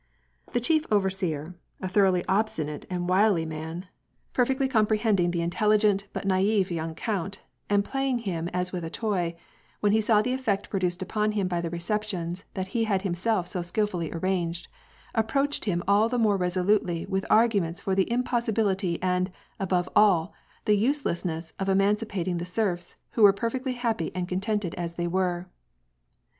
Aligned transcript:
The 0.53 0.59
chief 0.59 0.89
overseer^ 0.89 1.53
a 1.79 1.87
thoroughly 1.87 2.25
obstinate 2.25 2.87
and 2.89 3.07
wily 3.07 3.45
man, 3.45 3.65
WAR 3.65 3.69
AND 3.69 3.83
PEACE. 3.83 3.85
107• 4.33 4.33
perfectly 4.47 4.67
comprehending 4.67 5.29
the 5.29 5.43
intelligent 5.43 6.07
but 6.11 6.25
naive 6.25 6.71
young 6.71 6.95
count, 6.95 7.41
and 7.69 7.85
playing 7.85 8.15
with 8.15 8.25
him 8.25 8.47
as 8.47 8.71
with 8.71 8.83
a 8.83 8.89
toy, 8.89 9.35
when 9.79 9.91
he 9.91 10.01
saw 10.01 10.19
the 10.23 10.33
effect 10.33 10.71
produced 10.71 11.03
upon 11.03 11.33
him 11.33 11.47
by 11.47 11.61
the 11.61 11.69
receptions 11.69 12.45
that 12.55 12.69
he 12.69 12.85
had 12.85 13.03
himself 13.03 13.45
so 13.45 13.61
skilfully 13.61 14.11
arranged, 14.11 14.67
approached 15.13 15.65
him 15.65 15.83
all 15.87 16.09
the 16.09 16.17
more 16.17 16.35
resolutely 16.35 17.05
with 17.05 17.23
arguments 17.29 17.79
for 17.81 17.93
the 17.93 18.11
impossibility 18.11 18.99
and, 19.03 19.29
above 19.59 19.87
all, 19.95 20.33
the 20.65 20.73
use 20.75 21.03
lessness 21.03 21.53
of 21.59 21.69
emancipating 21.69 22.39
the 22.39 22.43
serfs, 22.43 22.95
who 23.11 23.21
were 23.21 23.31
perfectly 23.31 23.73
happy 23.73 24.11
and 24.15 24.27
contented 24.27 24.73
as 24.79 24.95
they 24.95 25.05
were. 25.05 25.47